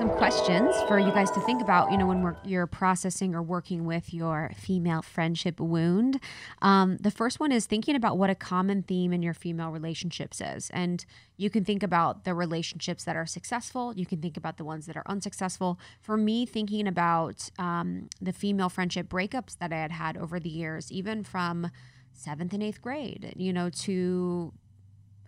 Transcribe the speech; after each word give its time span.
some 0.00 0.16
questions 0.16 0.74
for 0.88 0.98
you 0.98 1.12
guys 1.12 1.30
to 1.30 1.40
think 1.42 1.60
about, 1.60 1.92
you 1.92 1.98
know, 1.98 2.06
when 2.06 2.34
you're 2.42 2.66
processing 2.66 3.34
or 3.34 3.42
working 3.42 3.84
with 3.84 4.14
your 4.14 4.50
female 4.56 5.02
friendship 5.02 5.60
wound. 5.60 6.18
Um, 6.62 6.96
the 6.96 7.10
first 7.10 7.38
one 7.38 7.52
is 7.52 7.66
thinking 7.66 7.94
about 7.94 8.16
what 8.16 8.30
a 8.30 8.34
common 8.34 8.82
theme 8.82 9.12
in 9.12 9.20
your 9.22 9.34
female 9.34 9.68
relationships 9.68 10.40
is. 10.40 10.70
And 10.70 11.04
you 11.36 11.50
can 11.50 11.66
think 11.66 11.82
about 11.82 12.24
the 12.24 12.32
relationships 12.32 13.04
that 13.04 13.14
are 13.14 13.26
successful, 13.26 13.92
you 13.94 14.06
can 14.06 14.22
think 14.22 14.38
about 14.38 14.56
the 14.56 14.64
ones 14.64 14.86
that 14.86 14.96
are 14.96 15.04
unsuccessful. 15.04 15.78
For 16.00 16.16
me, 16.16 16.46
thinking 16.46 16.88
about 16.88 17.50
um, 17.58 18.08
the 18.22 18.32
female 18.32 18.70
friendship 18.70 19.06
breakups 19.06 19.58
that 19.58 19.70
I 19.70 19.76
had 19.76 19.92
had 19.92 20.16
over 20.16 20.40
the 20.40 20.48
years, 20.48 20.90
even 20.90 21.24
from 21.24 21.70
seventh 22.14 22.54
and 22.54 22.62
eighth 22.62 22.80
grade, 22.80 23.34
you 23.36 23.52
know, 23.52 23.68
to 23.68 24.54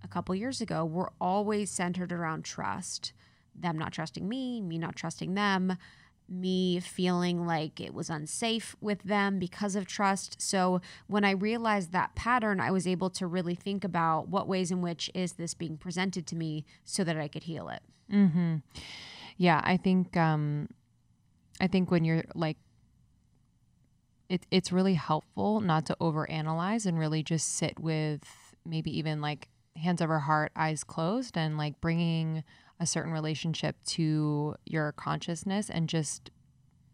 a 0.02 0.09
couple 0.09 0.34
years 0.34 0.62
ago, 0.62 0.82
were 0.82 1.12
always 1.20 1.70
centered 1.70 2.10
around 2.10 2.46
trust 2.46 3.12
them 3.55 3.79
not 3.79 3.92
trusting 3.92 4.29
me, 4.29 4.61
me 4.61 4.79
not 4.79 4.97
trusting 4.97 5.34
them, 5.34 5.77
me 6.29 6.80
feeling 6.80 7.47
like 7.47 7.80
it 7.80 7.93
was 7.93 8.09
unsafe 8.09 8.74
with 8.80 9.02
them 9.02 9.38
because 9.38 9.77
of 9.77 9.87
trust. 9.87 10.41
So 10.41 10.80
when 11.06 11.24
I 11.24 11.33
realized 11.33 11.93
that 11.93 12.15
pattern, 12.15 12.60
I 12.60 12.70
was 12.70 12.87
able 12.87 13.10
to 13.10 13.27
really 13.27 13.55
think 13.55 13.84
about 13.84 14.29
what 14.29 14.48
ways 14.48 14.70
in 14.70 14.80
which 14.80 15.10
is 15.15 15.33
this 15.33 15.55
being 15.55 15.77
presented 15.77 16.27
to 16.29 16.37
me 16.37 16.65
so 16.84 17.05
that 17.05 17.16
I 17.16 17.29
could 17.29 17.45
heal 17.45 17.69
it. 17.69 17.83
Mm-hmm. 18.10 18.57
Yeah, 19.37 19.60
I 19.65 19.77
think 19.77 20.16
um, 20.16 20.69
I 21.60 21.66
think 21.66 21.91
when 21.91 22.05
you're 22.05 22.24
like 22.34 22.57
it, 24.29 24.46
it's 24.51 24.73
really 24.73 24.95
helpful 24.95 25.60
not 25.60 25.87
to 25.87 25.96
overanalyze 26.01 26.87
and 26.87 26.98
really 26.98 27.23
just 27.23 27.48
sit 27.48 27.79
with 27.79 28.23
maybe 28.65 28.96
even 28.96 29.21
like 29.21 29.48
hands 29.77 30.01
over 30.01 30.19
heart, 30.21 30.52
eyes 30.57 30.85
closed, 30.85 31.37
and 31.37 31.59
like 31.59 31.80
bringing 31.80 32.45
a 32.83 32.87
certain 32.87 33.13
relationship 33.13 33.77
to 33.85 34.57
your 34.66 34.91
consciousness 34.91 35.71
and 35.71 35.88
just 35.88 36.33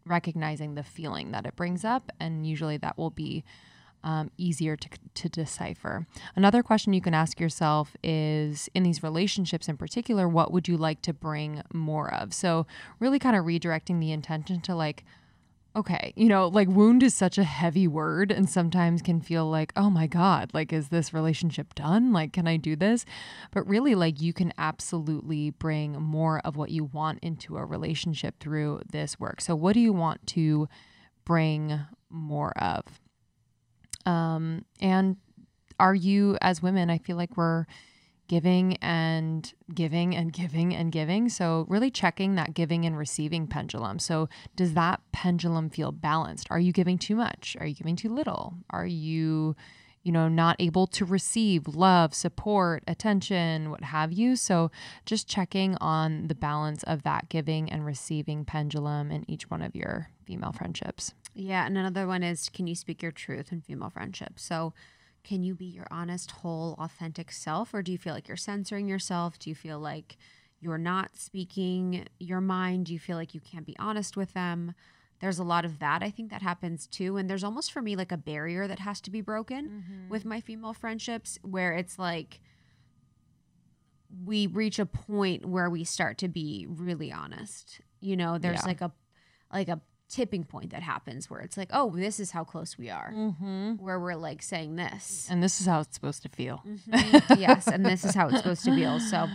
recognizing 0.05 0.75
the 0.75 0.83
feeling 0.83 1.31
that 1.33 1.47
it 1.47 1.57
brings 1.57 1.83
up. 1.83 2.13
And 2.21 2.47
usually 2.47 2.77
that 2.77 2.99
will 2.99 3.11
be 3.11 3.43
um, 4.05 4.31
easier 4.37 4.77
to, 4.77 4.89
to 5.15 5.29
decipher. 5.31 6.07
Another 6.37 6.63
question 6.63 6.93
you 6.93 7.01
can 7.01 7.15
ask 7.15 7.41
yourself 7.41 7.97
is 8.05 8.69
in 8.75 8.83
these 8.83 9.03
relationships 9.03 9.67
in 9.67 9.79
particular, 9.79 10.29
what 10.29 10.53
would 10.53 10.69
you 10.69 10.77
like 10.77 11.01
to 11.03 11.15
bring 11.15 11.63
more 11.73 12.13
of? 12.13 12.35
So, 12.35 12.67
really 13.01 13.19
kind 13.19 13.35
of 13.35 13.45
redirecting 13.47 13.99
the 13.99 14.13
intention 14.13 14.61
to 14.61 14.75
like, 14.75 15.05
okay, 15.77 16.13
you 16.17 16.29
know, 16.29 16.49
like 16.49 16.69
wound 16.69 17.03
is 17.03 17.15
such 17.15 17.39
a 17.39 17.45
heavy 17.45 17.87
word 17.87 18.33
and 18.33 18.49
sometimes 18.49 19.03
can 19.03 19.21
feel 19.21 19.49
like, 19.49 19.73
oh 19.77 19.91
my 19.91 20.07
God, 20.07 20.51
like, 20.53 20.73
is 20.73 20.89
this 20.89 21.15
relationship 21.15 21.75
done? 21.75 22.13
Like, 22.13 22.33
can 22.33 22.49
I 22.49 22.57
do 22.57 22.75
this? 22.75 23.05
But 23.53 23.67
really, 23.69 23.95
like, 23.95 24.21
you 24.21 24.33
can 24.33 24.53
absolutely 24.59 25.51
bring 25.51 25.93
more 25.93 26.41
of 26.45 26.57
what 26.57 26.71
you 26.71 26.85
want 26.85 27.21
into 27.23 27.57
a 27.57 27.65
relationship 27.65 28.41
through 28.41 28.83
this 28.91 29.21
work. 29.21 29.41
So, 29.41 29.55
what 29.55 29.75
do 29.75 29.81
you 29.81 29.93
want 29.93 30.27
to 30.29 30.69
bring 31.25 31.79
more 32.11 32.53
of? 32.59 32.85
Um, 34.07 34.65
and 34.81 35.17
are 35.79 35.95
you, 35.95 36.39
as 36.41 36.63
women, 36.63 36.91
I 36.91 36.99
feel 36.99 37.17
like 37.17 37.37
we're, 37.37 37.67
giving 38.29 38.77
and 38.77 39.53
giving 39.75 40.15
and 40.15 40.33
giving 40.33 40.75
and 40.75 40.93
giving. 40.93 41.29
So, 41.29 41.65
really 41.69 41.91
checking 41.91 42.37
that 42.37 42.55
giving 42.55 42.85
and 42.85 42.97
receiving 42.97 43.47
pendulum. 43.47 43.99
So, 43.99 44.29
does 44.55 44.75
that 44.75 45.01
pendulum 45.13 45.71
feel 45.71 45.91
balanced? 45.91 46.47
Are 46.51 46.61
you 46.61 46.73
giving 46.73 46.99
too 46.99 47.17
much? 47.17 47.57
Are 47.59 47.67
you 47.67 47.75
giving 47.75 47.97
too 47.97 48.15
little? 48.15 48.55
Are 48.71 48.87
you, 48.87 49.57
you 50.03 50.13
know, 50.13 50.29
not 50.29 50.57
able 50.59 50.87
to 50.89 51.05
receive 51.05 51.67
love, 51.67 52.15
support, 52.15 52.85
attention, 52.87 53.71
what 53.71 53.83
have 53.83 54.13
you? 54.13 54.37
So, 54.37 54.71
just 55.07 55.27
checking 55.27 55.77
on 55.81 56.29
the 56.29 56.35
balance 56.35 56.83
of 56.85 57.03
that 57.05 57.31
giving 57.31 57.73
and 57.73 57.85
receiving 57.85 58.45
pendulum 58.45 59.11
in 59.11 59.29
each 59.29 59.51
one 59.51 59.63
of 59.63 59.75
your 59.75 60.11
female 60.25 60.53
friendships. 60.53 61.15
Yeah. 61.35 61.65
And 61.67 61.79
another 61.79 62.07
one 62.07 62.23
is 62.23 62.51
can 62.51 62.67
you 62.67 62.75
speak 62.75 63.03
your 63.03 63.13
truth 63.13 63.53
in 63.53 63.63
female 63.63 63.91
friendships? 63.91 64.43
So, 64.43 64.75
can 65.25 65.43
you 65.43 65.55
be 65.55 65.67
your 65.67 65.87
honest, 65.91 66.31
whole, 66.31 66.75
authentic 66.79 67.31
self? 67.33 67.75
Or 67.75 67.83
do 67.83 67.93
you 67.93 67.99
feel 67.99 68.15
like 68.15 68.29
you're 68.29 68.37
censoring 68.37 68.89
yourself? 68.89 69.39
Do 69.39 69.51
you 69.51 69.55
feel 69.55 69.79
like 69.79 70.17
you're 70.61 70.79
not 70.79 71.17
speaking 71.17 72.07
your 72.19 72.41
mind? 72.41 72.87
Do 72.87 72.93
you 72.93 72.99
feel 72.99 73.17
like 73.17 73.35
you 73.35 73.41
can't 73.41 73.67
be 73.67 73.77
honest 73.79 74.17
with 74.17 74.33
them? 74.35 74.75
There's 75.21 75.39
a 75.39 75.45
lot 75.45 75.65
of 75.65 75.81
that 75.81 76.03
I 76.03 76.11
think 76.11 76.31
that 76.31 76.43
happens 76.43 76.87
too. 76.87 77.17
And 77.17 77.29
there's 77.29 77.45
almost 77.45 77.73
for 77.73 77.83
me 77.83 77.97
like 77.97 78.13
a 78.13 78.17
barrier 78.17 78.67
that 78.69 78.79
has 78.79 79.01
to 79.03 79.11
be 79.11 79.21
broken 79.21 79.69
mm-hmm. 79.69 80.09
with 80.09 80.25
my 80.25 80.41
female 80.41 80.75
friendships 80.75 81.39
where 81.43 81.73
it's 81.73 81.99
like, 81.99 82.41
we 84.25 84.47
reach 84.47 84.79
a 84.79 84.87
point 84.87 85.45
where 85.45 85.69
we 85.69 85.85
start 85.85 86.19
to 86.19 86.29
be 86.29 86.67
really 86.69 87.13
honest. 87.13 87.81
You 88.01 88.17
know, 88.17 88.39
there's 88.39 88.61
yeah. 88.63 88.67
like 88.67 88.81
a 88.81 88.93
like 89.53 89.69
a 89.69 89.81
tipping 90.09 90.45
point 90.45 90.71
that 90.71 90.83
happens 90.83 91.29
where 91.29 91.41
it's 91.41 91.57
like, 91.57 91.71
oh, 91.73 91.91
this 91.95 92.19
is 92.19 92.31
how 92.31 92.45
close 92.45 92.79
we 92.79 92.91
are, 92.91 93.13
mm-hmm. 93.15 93.73
where 93.75 94.01
we're 94.01 94.15
like 94.15 94.43
saying 94.43 94.77
this, 94.77 95.29
and 95.31 95.43
this 95.43 95.61
is 95.61 95.67
how 95.67 95.81
it's 95.81 95.95
supposed 95.95 96.23
to 96.23 96.29
feel. 96.29 96.63
Mm-hmm. 96.67 97.35
yes, 97.41 97.67
and 97.67 97.85
this 97.85 98.05
is 98.05 98.15
how 98.15 98.29
it's 98.29 98.39
supposed 98.39 98.65
to 98.65 98.75
feel. 98.75 99.01
So, 99.01 99.29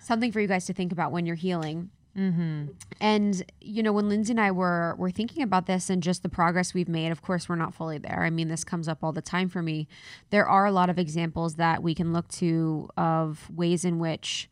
something 0.00 0.32
for 0.32 0.40
you 0.40 0.48
guys 0.48 0.66
to 0.66 0.72
think 0.72 0.92
about 0.92 1.12
when 1.12 1.26
you're 1.26 1.36
healing. 1.36 1.90
Mm-hmm. 2.16 2.72
And 3.00 3.44
you 3.60 3.82
know, 3.84 3.92
when 3.92 4.08
Lindsey 4.08 4.32
and 4.32 4.40
I 4.40 4.50
were 4.50 4.96
were 4.98 5.12
thinking 5.12 5.42
about 5.42 5.66
this 5.66 5.88
and 5.88 6.02
just 6.02 6.22
the 6.22 6.28
progress 6.28 6.74
we've 6.74 6.88
made, 6.88 7.12
of 7.12 7.22
course, 7.22 7.48
we're 7.48 7.56
not 7.56 7.72
fully 7.72 7.98
there. 7.98 8.24
I 8.24 8.30
mean, 8.30 8.48
this 8.48 8.64
comes 8.64 8.88
up 8.88 9.04
all 9.04 9.12
the 9.12 9.22
time 9.22 9.48
for 9.48 9.62
me. 9.62 9.86
There 10.30 10.46
are 10.46 10.66
a 10.66 10.72
lot 10.72 10.90
of 10.90 10.98
examples 10.98 11.54
that 11.54 11.82
we 11.82 11.94
can 11.94 12.12
look 12.12 12.26
to 12.28 12.88
of 12.96 13.48
ways 13.50 13.84
in 13.84 14.00
which 14.00 14.48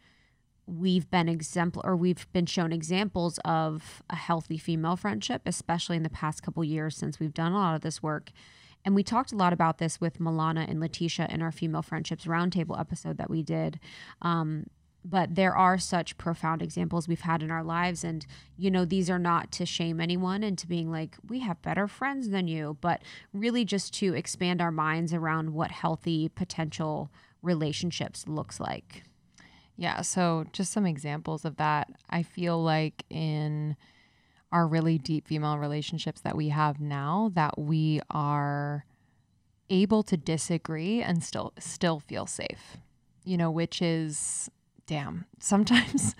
we've 0.68 1.10
been 1.10 1.28
exemplar 1.28 1.82
or 1.84 1.96
we've 1.96 2.30
been 2.32 2.46
shown 2.46 2.72
examples 2.72 3.38
of 3.44 4.02
a 4.10 4.16
healthy 4.16 4.58
female 4.58 4.96
friendship, 4.96 5.42
especially 5.46 5.96
in 5.96 6.02
the 6.02 6.10
past 6.10 6.42
couple 6.42 6.62
years 6.62 6.96
since 6.96 7.18
we've 7.18 7.34
done 7.34 7.52
a 7.52 7.58
lot 7.58 7.74
of 7.74 7.80
this 7.80 8.02
work. 8.02 8.30
And 8.84 8.94
we 8.94 9.02
talked 9.02 9.32
a 9.32 9.36
lot 9.36 9.52
about 9.52 9.78
this 9.78 10.00
with 10.00 10.18
Milana 10.18 10.68
and 10.68 10.78
Letitia 10.78 11.28
in 11.30 11.42
our 11.42 11.52
female 11.52 11.82
friendships 11.82 12.26
roundtable 12.26 12.78
episode 12.78 13.16
that 13.18 13.30
we 13.30 13.42
did. 13.42 13.80
Um, 14.22 14.66
but 15.04 15.34
there 15.34 15.56
are 15.56 15.78
such 15.78 16.18
profound 16.18 16.60
examples 16.60 17.08
we've 17.08 17.22
had 17.22 17.42
in 17.42 17.50
our 17.50 17.64
lives. 17.64 18.04
And, 18.04 18.26
you 18.56 18.70
know, 18.70 18.84
these 18.84 19.08
are 19.08 19.18
not 19.18 19.50
to 19.52 19.64
shame 19.64 20.00
anyone 20.00 20.42
and 20.42 20.58
to 20.58 20.66
being 20.66 20.90
like, 20.90 21.16
we 21.26 21.40
have 21.40 21.62
better 21.62 21.88
friends 21.88 22.28
than 22.28 22.46
you, 22.46 22.76
but 22.80 23.02
really 23.32 23.64
just 23.64 23.94
to 23.94 24.14
expand 24.14 24.60
our 24.60 24.72
minds 24.72 25.14
around 25.14 25.54
what 25.54 25.70
healthy 25.70 26.28
potential 26.28 27.10
relationships 27.42 28.26
looks 28.28 28.60
like. 28.60 29.04
Yeah. 29.78 30.02
So, 30.02 30.44
just 30.52 30.72
some 30.72 30.84
examples 30.84 31.44
of 31.44 31.56
that. 31.56 31.88
I 32.10 32.24
feel 32.24 32.62
like 32.62 33.04
in 33.08 33.76
our 34.50 34.66
really 34.66 34.98
deep 34.98 35.28
female 35.28 35.56
relationships 35.56 36.20
that 36.22 36.36
we 36.36 36.48
have 36.48 36.80
now, 36.80 37.30
that 37.34 37.56
we 37.56 38.00
are 38.10 38.84
able 39.70 40.02
to 40.02 40.16
disagree 40.16 41.00
and 41.00 41.22
still 41.22 41.52
still 41.58 42.00
feel 42.00 42.26
safe. 42.26 42.76
You 43.24 43.36
know, 43.36 43.52
which 43.52 43.80
is 43.80 44.50
damn. 44.86 45.26
Sometimes 45.38 46.16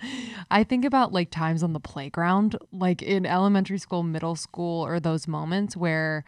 I 0.49 0.63
think 0.63 0.85
about 0.85 1.11
like 1.11 1.29
times 1.29 1.61
on 1.61 1.73
the 1.73 1.81
playground, 1.81 2.57
like 2.71 3.01
in 3.01 3.25
elementary 3.25 3.77
school, 3.77 4.03
middle 4.03 4.37
school, 4.37 4.85
or 4.85 5.01
those 5.01 5.27
moments 5.27 5.75
where 5.75 6.23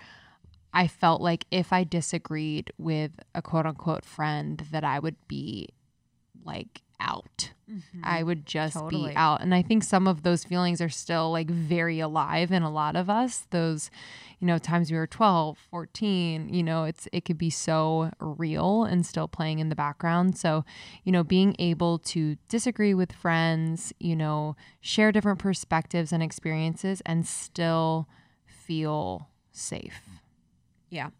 I 0.74 0.88
felt 0.88 1.22
like 1.22 1.46
if 1.50 1.72
I 1.72 1.86
disagreed 1.86 2.74
with 2.78 3.12
a 3.34 3.42
quote 3.42 3.66
unquote 3.66 4.04
friend, 4.04 4.66
that 4.72 4.84
I 4.84 5.00
would 5.00 5.16
be 5.30 5.70
like 6.44 6.81
out. 7.02 7.52
Mm-hmm. 7.70 8.02
I 8.04 8.24
would 8.24 8.46
just 8.46 8.76
totally. 8.76 9.12
be 9.12 9.16
out. 9.16 9.42
And 9.42 9.56
I 9.56 9.62
think 9.62 9.84
some 9.84 10.08
of 10.08 10.24
those 10.24 10.44
feelings 10.44 10.82
are 10.82 10.90
still 10.90 11.32
like 11.32 11.50
very 11.50 12.00
alive 12.00 12.52
in 12.52 12.64
a 12.64 12.72
lot 12.72 12.96
of 12.96 13.10
us. 13.10 13.48
Those, 13.50 13.90
you 14.40 14.48
know, 14.48 14.58
times 14.58 14.92
we 14.92 14.98
were 14.98 15.08
12, 15.08 15.58
14, 15.70 16.54
you 16.54 16.64
know, 16.64 16.84
it's 16.84 17.08
it 17.14 17.26
could 17.26 17.38
be 17.38 17.50
so 17.50 18.12
real 18.20 18.84
and 18.84 19.06
still 19.06 19.28
playing 19.28 19.60
in 19.60 19.70
the 19.70 19.76
background. 19.76 20.38
So, 20.38 20.66
you 21.04 21.12
know, 21.12 21.24
being 21.24 21.56
able 21.60 22.00
to 22.00 22.36
disagree 22.50 22.94
with 22.94 23.14
friends, 23.14 23.94
you 24.00 24.16
know, 24.16 24.56
share 24.82 25.12
different 25.12 25.40
perspectives 25.40 26.12
and 26.12 26.22
experiences 26.22 27.02
and 27.06 27.26
still 27.26 28.08
feel 28.46 29.30
safe. 29.52 30.02
Yeah. 30.90 31.12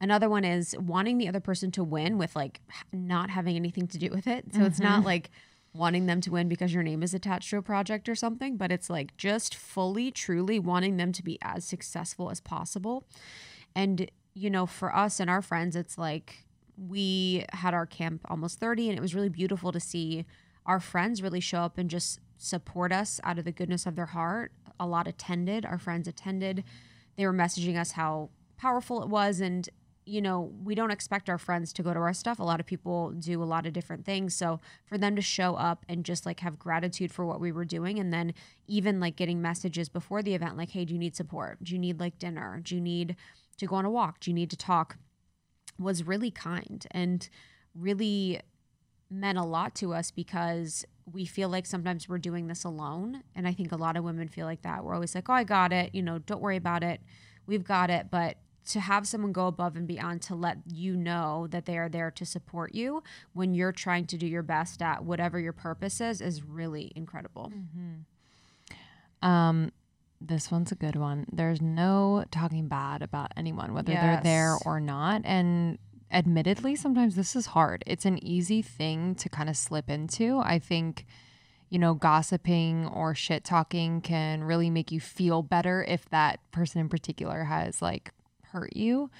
Another 0.00 0.28
one 0.28 0.44
is 0.44 0.76
wanting 0.78 1.18
the 1.18 1.28
other 1.28 1.40
person 1.40 1.70
to 1.72 1.82
win 1.84 2.18
with 2.18 2.36
like 2.36 2.60
not 2.92 3.30
having 3.30 3.56
anything 3.56 3.86
to 3.88 3.98
do 3.98 4.10
with 4.10 4.26
it. 4.26 4.44
So 4.52 4.58
mm-hmm. 4.58 4.66
it's 4.66 4.80
not 4.80 4.98
mm-hmm. 4.98 5.06
like 5.06 5.30
wanting 5.72 6.06
them 6.06 6.20
to 6.22 6.30
win 6.30 6.48
because 6.48 6.72
your 6.72 6.82
name 6.82 7.02
is 7.02 7.14
attached 7.14 7.50
to 7.50 7.58
a 7.58 7.62
project 7.62 8.08
or 8.08 8.14
something, 8.14 8.56
but 8.56 8.72
it's 8.72 8.90
like 8.90 9.16
just 9.16 9.54
fully, 9.54 10.10
truly 10.10 10.58
wanting 10.58 10.96
them 10.96 11.12
to 11.12 11.22
be 11.22 11.38
as 11.42 11.64
successful 11.64 12.30
as 12.30 12.40
possible. 12.40 13.04
And, 13.74 14.10
you 14.34 14.50
know, 14.50 14.66
for 14.66 14.94
us 14.94 15.20
and 15.20 15.30
our 15.30 15.42
friends, 15.42 15.76
it's 15.76 15.98
like 15.98 16.44
we 16.76 17.44
had 17.52 17.74
our 17.74 17.86
camp 17.86 18.22
almost 18.28 18.60
30, 18.60 18.90
and 18.90 18.98
it 18.98 19.02
was 19.02 19.14
really 19.14 19.28
beautiful 19.28 19.72
to 19.72 19.80
see 19.80 20.26
our 20.66 20.80
friends 20.80 21.22
really 21.22 21.40
show 21.40 21.60
up 21.60 21.78
and 21.78 21.88
just 21.88 22.20
support 22.38 22.92
us 22.92 23.20
out 23.24 23.38
of 23.38 23.44
the 23.44 23.52
goodness 23.52 23.86
of 23.86 23.96
their 23.96 24.06
heart. 24.06 24.52
A 24.78 24.86
lot 24.86 25.06
attended, 25.06 25.64
our 25.64 25.78
friends 25.78 26.06
attended. 26.06 26.64
They 27.16 27.24
were 27.24 27.32
messaging 27.32 27.78
us 27.78 27.92
how 27.92 28.30
powerful 28.58 29.02
it 29.02 29.08
was. 29.08 29.40
And 29.40 29.68
you 30.06 30.22
know, 30.22 30.52
we 30.62 30.76
don't 30.76 30.92
expect 30.92 31.28
our 31.28 31.36
friends 31.36 31.72
to 31.72 31.82
go 31.82 31.92
to 31.92 31.98
our 31.98 32.12
stuff. 32.12 32.38
A 32.38 32.44
lot 32.44 32.60
of 32.60 32.66
people 32.66 33.10
do 33.10 33.42
a 33.42 33.44
lot 33.44 33.66
of 33.66 33.72
different 33.72 34.06
things. 34.06 34.36
So 34.36 34.60
for 34.84 34.96
them 34.96 35.16
to 35.16 35.22
show 35.22 35.56
up 35.56 35.84
and 35.88 36.04
just 36.04 36.24
like 36.24 36.40
have 36.40 36.60
gratitude 36.60 37.10
for 37.12 37.26
what 37.26 37.40
we 37.40 37.50
were 37.50 37.64
doing 37.64 37.98
and 37.98 38.12
then 38.12 38.32
even 38.68 39.00
like 39.00 39.16
getting 39.16 39.42
messages 39.42 39.88
before 39.88 40.22
the 40.22 40.34
event 40.34 40.56
like, 40.56 40.70
hey, 40.70 40.84
do 40.84 40.94
you 40.94 41.00
need 41.00 41.16
support? 41.16 41.62
Do 41.62 41.72
you 41.72 41.78
need 41.80 41.98
like 41.98 42.20
dinner? 42.20 42.60
Do 42.62 42.76
you 42.76 42.80
need 42.80 43.16
to 43.58 43.66
go 43.66 43.74
on 43.74 43.84
a 43.84 43.90
walk? 43.90 44.20
Do 44.20 44.30
you 44.30 44.34
need 44.34 44.50
to 44.50 44.56
talk? 44.56 44.96
Was 45.76 46.06
really 46.06 46.30
kind 46.30 46.86
and 46.92 47.28
really 47.74 48.40
meant 49.10 49.38
a 49.38 49.44
lot 49.44 49.74
to 49.76 49.92
us 49.92 50.12
because 50.12 50.84
we 51.04 51.24
feel 51.24 51.48
like 51.48 51.66
sometimes 51.66 52.08
we're 52.08 52.18
doing 52.18 52.46
this 52.46 52.62
alone. 52.62 53.22
And 53.34 53.46
I 53.46 53.52
think 53.52 53.72
a 53.72 53.76
lot 53.76 53.96
of 53.96 54.04
women 54.04 54.28
feel 54.28 54.46
like 54.46 54.62
that. 54.62 54.84
We're 54.84 54.94
always 54.94 55.16
like, 55.16 55.28
oh, 55.28 55.34
I 55.34 55.44
got 55.44 55.72
it. 55.72 55.94
You 55.94 56.02
know, 56.02 56.18
don't 56.20 56.40
worry 56.40 56.56
about 56.56 56.84
it. 56.84 57.00
We've 57.46 57.64
got 57.64 57.90
it. 57.90 58.06
But 58.10 58.38
to 58.66 58.80
have 58.80 59.06
someone 59.06 59.32
go 59.32 59.46
above 59.46 59.76
and 59.76 59.86
beyond 59.86 60.22
to 60.22 60.34
let 60.34 60.58
you 60.66 60.96
know 60.96 61.46
that 61.50 61.66
they 61.66 61.78
are 61.78 61.88
there 61.88 62.10
to 62.10 62.26
support 62.26 62.74
you 62.74 63.02
when 63.32 63.54
you're 63.54 63.72
trying 63.72 64.06
to 64.06 64.16
do 64.16 64.26
your 64.26 64.42
best 64.42 64.82
at 64.82 65.04
whatever 65.04 65.38
your 65.38 65.52
purpose 65.52 66.00
is 66.00 66.20
is 66.20 66.42
really 66.42 66.92
incredible. 66.94 67.52
Mm-hmm. 67.54 69.28
Um, 69.28 69.72
this 70.20 70.50
one's 70.50 70.72
a 70.72 70.76
good 70.76 70.96
one. 70.96 71.26
There's 71.32 71.60
no 71.60 72.24
talking 72.30 72.68
bad 72.68 73.02
about 73.02 73.32
anyone, 73.36 73.74
whether 73.74 73.92
yes. 73.92 74.02
they're 74.02 74.20
there 74.22 74.58
or 74.64 74.80
not. 74.80 75.22
And 75.24 75.78
admittedly, 76.10 76.76
sometimes 76.76 77.16
this 77.16 77.36
is 77.36 77.46
hard. 77.46 77.84
It's 77.86 78.04
an 78.04 78.22
easy 78.24 78.62
thing 78.62 79.14
to 79.16 79.28
kind 79.28 79.48
of 79.48 79.56
slip 79.56 79.90
into. 79.90 80.38
I 80.38 80.58
think 80.58 81.06
you 81.68 81.78
know, 81.78 81.94
gossiping 81.94 82.86
or 82.86 83.14
shit 83.14 83.44
talking 83.44 84.00
can 84.00 84.44
really 84.44 84.70
make 84.70 84.92
you 84.92 85.00
feel 85.00 85.42
better 85.42 85.84
if 85.88 86.08
that 86.10 86.38
person 86.52 86.80
in 86.80 86.88
particular 86.88 87.44
has 87.44 87.82
like 87.82 88.12
hurt 88.56 88.74
you. 88.74 89.10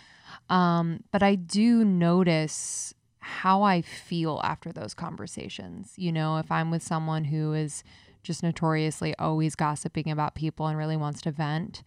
Um, 0.48 1.04
but 1.12 1.22
I 1.22 1.34
do 1.34 1.84
notice 1.84 2.94
how 3.18 3.62
I 3.62 3.82
feel 3.82 4.40
after 4.42 4.72
those 4.72 4.94
conversations. 4.94 5.92
You 5.96 6.10
know, 6.10 6.38
if 6.38 6.50
I'm 6.50 6.70
with 6.70 6.82
someone 6.82 7.24
who 7.24 7.52
is 7.52 7.84
just 8.22 8.42
notoriously 8.42 9.14
always 9.18 9.54
gossiping 9.54 10.10
about 10.10 10.34
people 10.34 10.66
and 10.66 10.78
really 10.78 10.96
wants 10.96 11.20
to 11.22 11.30
vent, 11.30 11.82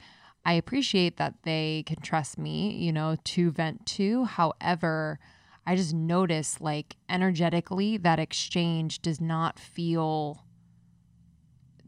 I 0.46 0.54
appreciate 0.54 1.18
that 1.18 1.36
they 1.44 1.84
can 1.86 2.02
trust 2.02 2.38
me, 2.38 2.72
you 2.72 2.94
know, 2.94 3.18
to 3.24 3.52
vent 3.52 3.86
to. 3.98 4.26
However, 4.26 5.20
I 5.66 5.76
just 5.76 5.94
notice 5.94 6.62
like 6.62 6.96
energetically 7.10 7.98
that 7.98 8.20
exchange 8.20 9.02
does 9.02 9.20
not 9.20 9.60
feel 9.60 10.44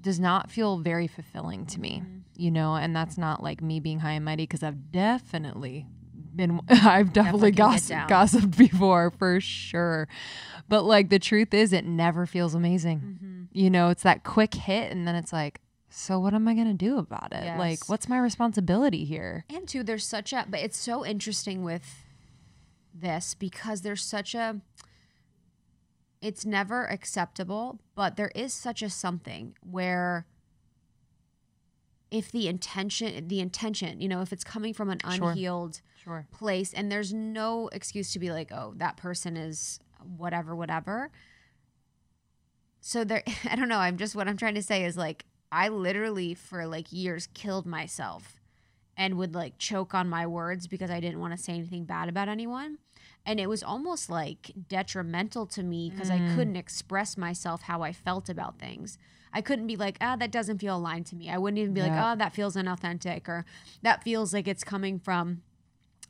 does 0.01 0.19
not 0.19 0.49
feel 0.49 0.79
very 0.79 1.07
fulfilling 1.07 1.65
to 1.67 1.79
me, 1.79 2.01
mm-hmm. 2.03 2.19
you 2.35 2.51
know, 2.51 2.75
and 2.75 2.95
that's 2.95 3.17
not 3.17 3.43
like 3.43 3.61
me 3.61 3.79
being 3.79 3.99
high 3.99 4.13
and 4.13 4.25
mighty 4.25 4.43
because 4.43 4.63
I've 4.63 4.91
definitely 4.91 5.87
been, 6.35 6.61
I've 6.69 7.13
definitely, 7.13 7.51
definitely 7.51 8.07
gossiped 8.07 8.57
before 8.57 9.11
for 9.11 9.39
sure. 9.39 10.07
But 10.67 10.83
like 10.83 11.09
the 11.09 11.19
truth 11.19 11.53
is, 11.53 11.73
it 11.73 11.85
never 11.85 12.25
feels 12.25 12.55
amazing. 12.55 12.99
Mm-hmm. 12.99 13.41
You 13.51 13.69
know, 13.69 13.89
it's 13.89 14.03
that 14.03 14.23
quick 14.23 14.53
hit, 14.53 14.91
and 14.91 15.07
then 15.07 15.15
it's 15.15 15.33
like, 15.33 15.61
so 15.89 16.19
what 16.19 16.33
am 16.33 16.47
I 16.47 16.53
going 16.53 16.67
to 16.67 16.73
do 16.73 16.97
about 16.97 17.33
it? 17.33 17.43
Yes. 17.43 17.59
Like, 17.59 17.89
what's 17.89 18.07
my 18.07 18.17
responsibility 18.17 19.03
here? 19.03 19.45
And 19.49 19.67
two, 19.67 19.83
there's 19.83 20.05
such 20.05 20.31
a, 20.31 20.45
but 20.49 20.61
it's 20.61 20.77
so 20.77 21.05
interesting 21.05 21.63
with 21.63 22.05
this 22.93 23.35
because 23.35 23.81
there's 23.81 24.03
such 24.03 24.33
a, 24.33 24.61
it's 26.21 26.45
never 26.45 26.85
acceptable, 26.85 27.79
but 27.95 28.15
there 28.15 28.31
is 28.35 28.53
such 28.53 28.81
a 28.81 28.89
something 28.89 29.55
where 29.61 30.27
if 32.11 32.31
the 32.31 32.47
intention 32.47 33.27
the 33.27 33.39
intention, 33.39 33.99
you 34.01 34.07
know, 34.07 34.21
if 34.21 34.31
it's 34.31 34.43
coming 34.43 34.73
from 34.73 34.89
an 34.89 34.99
unhealed 35.03 35.81
sure. 36.03 36.27
place 36.31 36.73
and 36.73 36.91
there's 36.91 37.13
no 37.13 37.69
excuse 37.69 38.13
to 38.13 38.19
be 38.19 38.31
like, 38.31 38.51
"Oh, 38.51 38.73
that 38.77 38.97
person 38.97 39.35
is 39.35 39.79
whatever 40.17 40.55
whatever." 40.55 41.09
So 42.81 43.03
there 43.03 43.23
I 43.49 43.55
don't 43.55 43.69
know, 43.69 43.79
I'm 43.79 43.97
just 43.97 44.15
what 44.15 44.27
I'm 44.27 44.37
trying 44.37 44.55
to 44.55 44.63
say 44.63 44.85
is 44.85 44.97
like 44.97 45.25
I 45.51 45.69
literally 45.69 46.35
for 46.35 46.67
like 46.67 46.91
years 46.91 47.27
killed 47.33 47.65
myself 47.65 48.39
and 48.95 49.17
would 49.17 49.33
like 49.33 49.57
choke 49.57 49.95
on 49.95 50.07
my 50.07 50.27
words 50.27 50.67
because 50.67 50.91
I 50.91 50.99
didn't 50.99 51.19
want 51.19 51.35
to 51.35 51.41
say 51.41 51.53
anything 51.53 51.85
bad 51.85 52.09
about 52.09 52.29
anyone 52.29 52.77
and 53.25 53.39
it 53.39 53.47
was 53.47 53.63
almost 53.63 54.09
like 54.09 54.51
detrimental 54.67 55.45
to 55.47 55.63
me 55.63 55.89
because 55.89 56.09
mm. 56.09 56.31
I 56.31 56.35
couldn't 56.35 56.55
express 56.55 57.17
myself 57.17 57.63
how 57.63 57.81
I 57.83 57.93
felt 57.93 58.29
about 58.29 58.57
things. 58.57 58.97
I 59.33 59.41
couldn't 59.41 59.67
be 59.67 59.77
like, 59.77 59.97
ah, 60.01 60.15
that 60.17 60.31
doesn't 60.31 60.57
feel 60.57 60.75
aligned 60.75 61.05
to 61.07 61.15
me. 61.15 61.29
I 61.29 61.37
wouldn't 61.37 61.59
even 61.59 61.73
be 61.73 61.81
yeah. 61.81 61.87
like, 61.87 62.13
oh, 62.13 62.17
that 62.17 62.33
feels 62.33 62.55
inauthentic 62.55 63.27
or 63.29 63.45
that 63.81 64.03
feels 64.03 64.33
like 64.33 64.47
it's 64.47 64.63
coming 64.63 64.99
from 64.99 65.41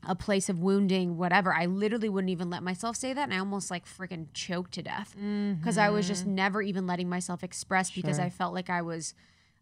a 0.08 0.16
place 0.16 0.50
of 0.50 0.60
wounding, 0.60 1.18
whatever. 1.18 1.54
I 1.54 1.68
literally 1.68 2.10
wouldn't 2.10 2.31
even 2.31 2.50
let 2.50 2.63
myself 2.63 2.96
say 2.96 3.14
that. 3.14 3.24
And 3.24 3.34
I 3.34 3.38
almost 3.38 3.69
like 3.69 3.86
freaking 3.86 4.28
choked 4.34 4.74
to 4.74 4.81
death 4.81 5.14
because 5.14 5.75
mm-hmm. 5.75 5.80
I 5.80 5.90
was 5.90 6.07
just 6.07 6.24
mm-hmm. 6.24 6.36
never 6.36 6.62
even 6.62 6.88
letting 6.88 7.10
myself 7.10 7.44
express 7.44 7.92
sure. 7.92 8.02
because 8.02 8.18
I 8.18 8.30
felt 8.30 8.54
like 8.54 8.69
I 8.69 8.81
was 8.81 9.14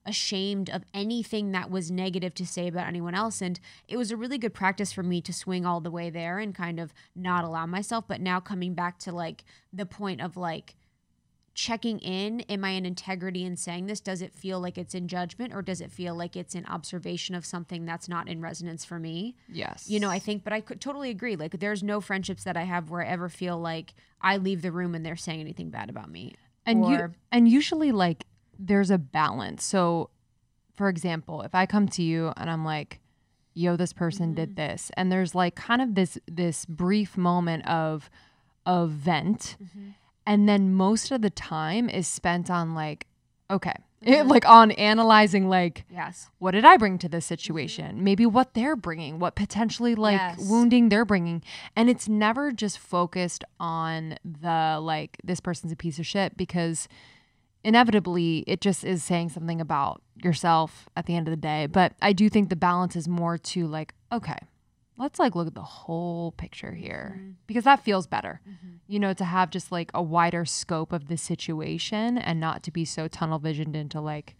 ashamed 0.09 0.69
of 0.69 0.83
anything 0.93 1.51
that 1.51 1.71
was 1.71 1.89
negative 1.89 2.33
to 2.35 2.45
say 2.45 2.67
about 2.67 2.87
anyone 2.87 3.15
else. 3.15 3.41
And 3.41 3.59
it 3.87 3.95
was 3.95 4.11
a 4.11 4.17
really 4.17 4.37
good 4.37 4.53
practice 4.53 4.91
for 4.91 5.03
me 5.03 5.21
to 5.21 5.31
swing 5.31 5.65
all 5.65 5.79
the 5.79 5.91
way 5.91 6.09
there 6.09 6.39
and 6.39 6.53
kind 6.53 6.79
of 6.79 6.93
not 7.15 7.45
allow 7.45 7.65
myself. 7.65 8.05
But 8.07 8.19
now 8.19 8.39
coming 8.39 8.73
back 8.73 8.99
to 8.99 9.11
like 9.11 9.45
the 9.71 9.85
point 9.85 10.19
of 10.19 10.35
like, 10.35 10.75
checking 11.55 11.99
in 11.99 12.39
am 12.41 12.63
i 12.63 12.69
in 12.69 12.85
integrity 12.85 13.43
in 13.43 13.57
saying 13.57 13.85
this? 13.85 13.99
Does 13.99 14.21
it 14.21 14.33
feel 14.33 14.61
like 14.61 14.77
it's 14.77 14.95
in 14.95 15.09
judgment 15.09 15.53
or 15.53 15.61
does 15.61 15.81
it 15.81 15.91
feel 15.91 16.15
like 16.15 16.37
it's 16.37 16.55
an 16.55 16.65
observation 16.67 17.35
of 17.35 17.45
something 17.45 17.85
that's 17.85 18.07
not 18.07 18.29
in 18.29 18.39
resonance 18.39 18.85
for 18.85 18.97
me? 18.97 19.35
Yes. 19.51 19.89
You 19.89 19.99
know 19.99 20.09
i 20.09 20.19
think 20.19 20.45
but 20.45 20.53
i 20.53 20.61
could 20.61 20.79
totally 20.79 21.09
agree. 21.09 21.35
Like 21.35 21.59
there's 21.59 21.83
no 21.83 21.99
friendships 21.99 22.45
that 22.45 22.55
i 22.55 22.63
have 22.63 22.89
where 22.89 23.01
i 23.01 23.07
ever 23.07 23.27
feel 23.27 23.59
like 23.59 23.93
i 24.21 24.37
leave 24.37 24.61
the 24.61 24.71
room 24.71 24.95
and 24.95 25.05
they're 25.05 25.17
saying 25.17 25.41
anything 25.41 25.69
bad 25.69 25.89
about 25.89 26.09
me. 26.09 26.35
And 26.65 26.83
or, 26.85 26.91
you 26.91 27.09
and 27.31 27.49
usually 27.49 27.91
like 27.91 28.23
there's 28.59 28.91
a 28.91 28.97
balance. 28.97 29.63
So, 29.63 30.09
for 30.75 30.89
example, 30.89 31.41
if 31.41 31.55
I 31.55 31.65
come 31.65 31.87
to 31.89 32.03
you 32.03 32.33
and 32.37 32.49
I'm 32.49 32.65
like, 32.65 32.99
yo, 33.53 33.75
this 33.75 33.93
person 33.93 34.27
mm-hmm. 34.27 34.35
did 34.35 34.55
this, 34.57 34.91
and 34.95 35.11
there's 35.11 35.33
like 35.33 35.55
kind 35.55 35.81
of 35.81 35.95
this 35.95 36.17
this 36.27 36.65
brief 36.65 37.17
moment 37.17 37.67
of 37.67 38.09
of 38.65 38.91
vent, 38.91 39.57
mm-hmm. 39.63 39.89
and 40.27 40.47
then 40.47 40.73
most 40.73 41.11
of 41.11 41.21
the 41.21 41.29
time 41.29 41.89
is 41.89 42.07
spent 42.07 42.51
on 42.51 42.75
like, 42.75 43.07
okay, 43.49 43.73
mm-hmm. 44.03 44.13
it, 44.13 44.27
like 44.27 44.47
on 44.47 44.71
analyzing 44.71 45.49
like 45.49 45.83
yes 45.91 46.29
what 46.39 46.51
did 46.51 46.63
i 46.63 46.77
bring 46.77 46.97
to 46.97 47.09
this 47.09 47.25
situation 47.25 47.95
mm-hmm. 47.95 48.03
maybe 48.05 48.25
what 48.25 48.53
they're 48.53 48.77
bringing 48.77 49.19
what 49.19 49.35
potentially 49.35 49.93
like 49.93 50.19
yes. 50.19 50.39
wounding 50.49 50.87
they're 50.87 51.03
bringing 51.03 51.43
and 51.75 51.89
it's 51.89 52.07
never 52.07 52.51
just 52.51 52.79
focused 52.79 53.43
on 53.59 54.15
the 54.23 54.79
like 54.81 55.17
this 55.23 55.41
person's 55.41 55.73
a 55.73 55.75
piece 55.75 55.99
of 55.99 56.07
shit 56.07 56.37
because 56.37 56.87
inevitably 57.63 58.43
it 58.47 58.61
just 58.61 58.83
is 58.83 59.03
saying 59.03 59.29
something 59.29 59.59
about 59.59 60.01
yourself 60.23 60.89
at 60.95 61.05
the 61.05 61.15
end 61.15 61.27
of 61.27 61.31
the 61.31 61.37
day. 61.37 61.65
But 61.65 61.93
I 62.01 62.13
do 62.13 62.29
think 62.29 62.49
the 62.49 62.55
balance 62.55 62.95
is 62.95 63.07
more 63.07 63.37
to 63.37 63.67
like, 63.67 63.93
okay, 64.11 64.37
let's 64.97 65.19
like 65.19 65.35
look 65.35 65.47
at 65.47 65.55
the 65.55 65.61
whole 65.61 66.33
picture 66.33 66.73
here 66.73 67.15
mm-hmm. 67.17 67.31
because 67.47 67.63
that 67.63 67.83
feels 67.83 68.07
better. 68.07 68.41
Mm-hmm. 68.47 68.75
You 68.87 68.99
know, 68.99 69.13
to 69.13 69.25
have 69.25 69.49
just 69.49 69.71
like 69.71 69.91
a 69.93 70.01
wider 70.01 70.45
scope 70.45 70.93
of 70.93 71.07
the 71.07 71.17
situation 71.17 72.17
and 72.17 72.39
not 72.39 72.63
to 72.63 72.71
be 72.71 72.85
so 72.85 73.07
tunnel 73.07 73.39
visioned 73.39 73.75
into 73.75 74.01
like 74.01 74.35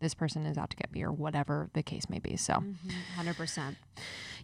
this 0.00 0.14
person 0.14 0.44
is 0.44 0.58
out 0.58 0.70
to 0.70 0.76
get 0.76 0.92
me 0.92 1.02
or 1.02 1.12
whatever 1.12 1.70
the 1.72 1.82
case 1.82 2.10
may 2.10 2.18
be. 2.18 2.36
So, 2.36 2.54
mm-hmm. 2.54 3.28
100%. 3.28 3.76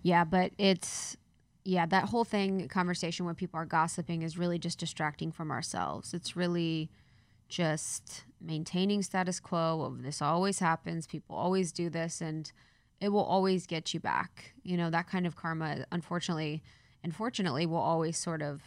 Yeah, 0.02 0.24
but 0.24 0.52
it's 0.56 1.16
yeah, 1.64 1.86
that 1.86 2.06
whole 2.06 2.24
thing 2.24 2.66
conversation 2.68 3.26
when 3.26 3.34
people 3.34 3.60
are 3.60 3.66
gossiping 3.66 4.22
is 4.22 4.36
really 4.36 4.58
just 4.58 4.78
distracting 4.78 5.30
from 5.30 5.50
ourselves. 5.50 6.12
It's 6.12 6.36
really 6.36 6.90
just 7.52 8.24
maintaining 8.40 9.02
status 9.02 9.38
quo 9.38 9.82
of 9.82 10.02
this 10.02 10.22
always 10.22 10.58
happens, 10.58 11.06
people 11.06 11.36
always 11.36 11.70
do 11.70 11.90
this, 11.90 12.22
and 12.22 12.50
it 12.98 13.10
will 13.10 13.22
always 13.22 13.66
get 13.66 13.92
you 13.92 14.00
back. 14.00 14.54
You 14.62 14.78
know, 14.78 14.88
that 14.88 15.06
kind 15.06 15.26
of 15.26 15.36
karma, 15.36 15.84
unfortunately, 15.92 16.62
unfortunately, 17.04 17.66
will 17.66 17.76
always 17.76 18.16
sort 18.16 18.40
of 18.40 18.62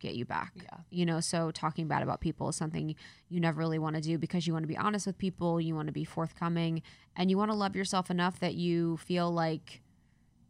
get 0.00 0.14
you 0.14 0.26
back. 0.26 0.52
Yeah. 0.56 0.78
You 0.90 1.06
know, 1.06 1.20
so 1.20 1.50
talking 1.50 1.88
bad 1.88 2.02
about 2.02 2.20
people 2.20 2.50
is 2.50 2.56
something 2.56 2.94
you 3.30 3.40
never 3.40 3.58
really 3.58 3.78
want 3.78 3.96
to 3.96 4.02
do 4.02 4.18
because 4.18 4.46
you 4.46 4.52
want 4.52 4.64
to 4.64 4.68
be 4.68 4.76
honest 4.76 5.06
with 5.06 5.16
people, 5.16 5.58
you 5.58 5.74
want 5.74 5.86
to 5.86 5.92
be 5.92 6.04
forthcoming, 6.04 6.82
and 7.16 7.30
you 7.30 7.38
want 7.38 7.50
to 7.50 7.56
love 7.56 7.74
yourself 7.74 8.10
enough 8.10 8.38
that 8.40 8.54
you 8.54 8.98
feel 8.98 9.30
like 9.30 9.80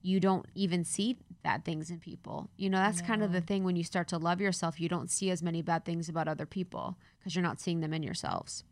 you 0.07 0.21
don't 0.21 0.47
even 0.55 0.85
see 0.85 1.19
bad 1.43 1.65
things 1.65 1.91
in 1.91 1.99
people. 1.99 2.49
You 2.57 2.71
know, 2.71 2.79
that's 2.79 3.01
no. 3.01 3.07
kind 3.09 3.23
of 3.25 3.33
the 3.33 3.41
thing 3.41 3.65
when 3.65 3.75
you 3.75 3.83
start 3.83 4.07
to 4.09 4.19
love 4.19 4.41
yourself, 4.41 4.81
you 4.81 4.89
don't 4.89 5.11
see 5.11 5.31
as 5.31 5.43
many 5.43 5.63
bad 5.63 5.85
things 5.85 6.09
about 6.09 6.29
other 6.29 6.47
people 6.47 6.97
because 7.19 7.35
you're 7.35 7.43
not 7.43 7.61
seeing 7.61 7.81
them 7.81 7.93
in 7.93 8.05
yourselves. 8.05 8.63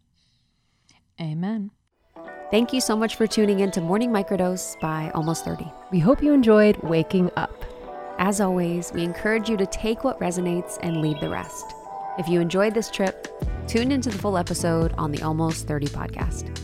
Amen. 1.20 1.72
Thank 2.52 2.72
you 2.72 2.80
so 2.80 2.96
much 2.96 3.16
for 3.16 3.26
tuning 3.26 3.60
in 3.60 3.72
to 3.72 3.80
Morning 3.80 4.10
Microdose 4.10 4.78
by 4.80 5.10
Almost 5.12 5.44
30. 5.44 5.66
We 5.90 5.98
hope 5.98 6.22
you 6.22 6.32
enjoyed 6.32 6.76
waking 6.84 7.32
up. 7.36 7.64
As 8.18 8.40
always, 8.40 8.92
we 8.92 9.02
encourage 9.02 9.48
you 9.48 9.56
to 9.56 9.66
take 9.66 10.04
what 10.04 10.20
resonates 10.20 10.78
and 10.82 11.00
leave 11.00 11.18
the 11.18 11.30
rest. 11.30 11.64
If 12.16 12.28
you 12.28 12.40
enjoyed 12.40 12.74
this 12.74 12.92
trip, 12.92 13.26
tune 13.66 13.90
into 13.90 14.08
the 14.08 14.18
full 14.18 14.38
episode 14.38 14.92
on 14.92 15.10
the 15.10 15.22
Almost 15.22 15.66
30 15.66 15.88
podcast. 15.88 16.63